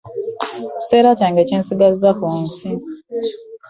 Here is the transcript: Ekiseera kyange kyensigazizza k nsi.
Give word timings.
Ekiseera 0.77 1.09
kyange 1.19 1.47
kyensigazizza 1.47 2.11
k 2.17 2.19
nsi. 2.41 2.69